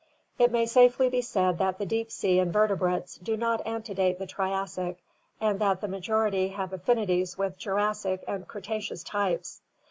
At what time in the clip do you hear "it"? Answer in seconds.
0.39-0.51